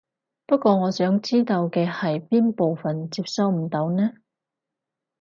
[0.47, 4.13] 不過我想知道嘅係邊部分接收唔到呢？